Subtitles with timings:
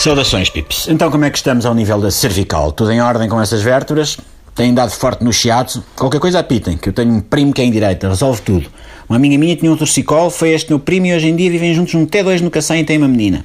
[0.00, 0.88] Saudações, Pips.
[0.88, 2.72] Então, como é que estamos ao nível da cervical?
[2.72, 4.16] Tudo em ordem com essas vértebras?
[4.54, 5.84] Têm dado forte no shiatsu?
[5.94, 8.70] Qualquer coisa apitem, que eu tenho um primo que é em direita, resolve tudo.
[9.06, 11.74] Uma amiga minha tinha um torcicolo, foi este meu primo e hoje em dia vivem
[11.74, 13.44] juntos num T2 no Cacém e tem uma menina.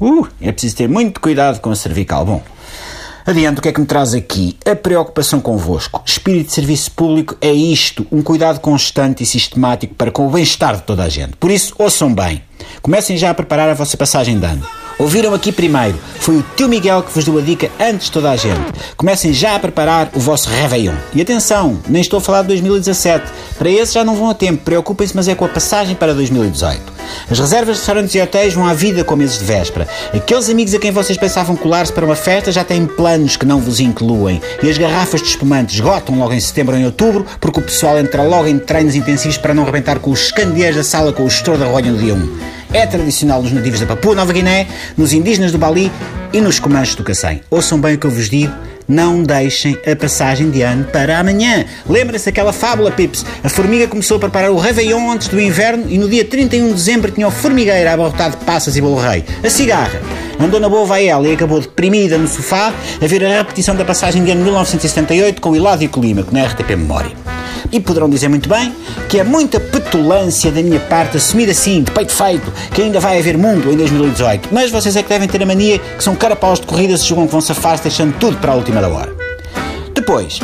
[0.00, 2.24] Uh, é preciso ter muito cuidado com a cervical.
[2.24, 2.40] Bom,
[3.26, 4.56] Adiante, o que é que me traz aqui?
[4.64, 6.00] A preocupação convosco.
[6.06, 10.76] Espírito de serviço público é isto, um cuidado constante e sistemático para com o bem-estar
[10.76, 11.36] de toda a gente.
[11.36, 12.42] Por isso, ouçam bem.
[12.80, 14.79] Comecem já a preparar a vossa passagem de ano.
[15.00, 15.98] Ouviram aqui primeiro.
[16.18, 18.60] Foi o tio Miguel que vos deu a dica antes de toda a gente.
[18.98, 20.92] Comecem já a preparar o vosso Réveillon.
[21.14, 23.24] E atenção, nem estou a falar de 2017.
[23.56, 24.62] Para esse já não vão a tempo.
[24.62, 26.92] Preocupem-se, mas é com a passagem para 2018.
[27.30, 29.88] As reservas de restaurantes e hotéis vão à vida com meses de véspera.
[30.12, 33.58] Aqueles amigos a quem vocês pensavam colar-se para uma festa já têm planos que não
[33.58, 34.38] vos incluem.
[34.62, 37.98] E as garrafas de espumante esgotam logo em setembro ou em outubro, porque o pessoal
[37.98, 41.28] entra logo em treinos intensivos para não rebentar com os escandieiros da sala com o
[41.28, 44.66] estouro da rolha no dia 1 é tradicional nos nativos da Papua Nova Guiné,
[44.96, 45.90] nos indígenas do Bali
[46.32, 47.40] e nos comanches do Cacém.
[47.50, 48.52] Ouçam bem o que eu vos digo
[48.90, 51.64] não deixem a passagem de ano para amanhã.
[51.88, 53.24] Lembra-se daquela fábula, Pips?
[53.42, 56.74] A formiga começou a preparar o Réveillon antes do inverno e no dia 31 de
[56.74, 59.24] dezembro tinha o formigueiro a abarrotar de passas e bolo rei.
[59.44, 60.00] A cigarra.
[60.40, 63.84] Andou na boa vai ela e acabou deprimida no sofá a ver a repetição da
[63.84, 67.29] passagem de ano 1978 com o Hilário Clímaco na RTP Memória.
[67.72, 68.74] E poderão dizer muito bem
[69.08, 73.18] que é muita petulância da minha parte assumir assim, de peito feito, que ainda vai
[73.18, 74.48] haver mundo em 2018.
[74.52, 77.26] Mas vocês é que devem ter a mania que são carapaus de corrida se julgam
[77.26, 79.12] que vão safar-se deixando tudo para a última da hora.
[79.94, 80.40] Depois,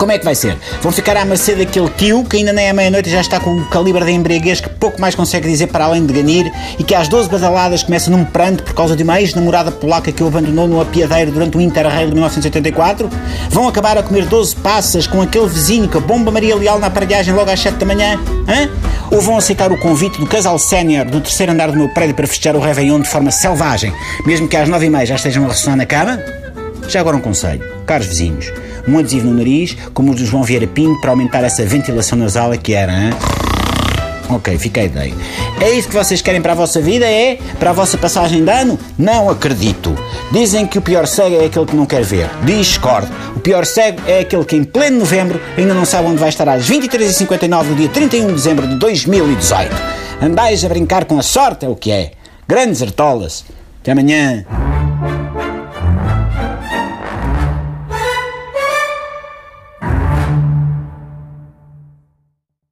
[0.00, 0.56] como é que vai ser?
[0.80, 3.64] Vão ficar à mercê daquele tio que ainda nem é meia-noite já está com um
[3.64, 7.06] calibre de embriaguez que pouco mais consegue dizer para além de ganir e que às
[7.06, 10.80] 12 badaladas começa num pranto por causa de uma ex-namorada polaca que o abandonou no
[10.80, 13.10] apiadeiro durante o Interrail de 1984?
[13.50, 16.86] Vão acabar a comer 12 passas com aquele vizinho que a bomba Maria Leal na
[16.86, 18.18] aparelhagem logo às 7 da manhã?
[18.48, 18.70] Hã?
[19.10, 22.26] Ou vão aceitar o convite do casal sénior do terceiro andar do meu prédio para
[22.26, 23.92] festejar o Réveillon de forma selvagem,
[24.24, 26.39] mesmo que às 9 e meia já estejam a ressonar na cama?
[26.90, 28.52] Já agora um conselho, caros vizinhos
[28.88, 32.50] um adesivo no nariz, como o do João Vieira Pinto, para aumentar essa ventilação nasal
[32.52, 33.10] que era, hein?
[34.28, 35.14] Ok, fica a ideia.
[35.60, 37.04] É isso que vocês querem para a vossa vida?
[37.04, 37.36] É?
[37.58, 38.78] Para a vossa passagem de ano?
[38.96, 39.92] Não acredito.
[40.30, 42.30] Dizem que o pior cego é aquele que não quer ver.
[42.44, 43.10] Discordo.
[43.34, 46.48] O pior cego é aquele que em pleno novembro ainda não sabe onde vai estar
[46.48, 49.74] às 23h59 do dia 31 de dezembro de 2018.
[50.22, 52.12] Andais a brincar com a sorte é o que é.
[52.46, 53.44] Grandes artolas.
[53.80, 54.44] Até amanhã.